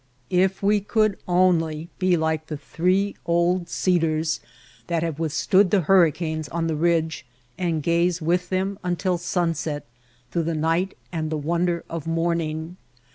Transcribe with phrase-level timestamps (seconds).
[0.31, 5.03] If we could only be like the three old cedars The High White Peaks that
[5.03, 7.23] have withstood the hurricanes on the ridge
[7.55, 9.85] and gaze with them until sunset,
[10.31, 12.77] through the night and the wonder of morning!